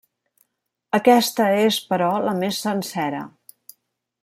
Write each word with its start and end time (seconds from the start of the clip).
Aquesta 0.99 1.49
és, 1.67 1.77
però, 1.91 2.09
la 2.29 2.35
més 2.41 2.65
sencera. 2.69 3.23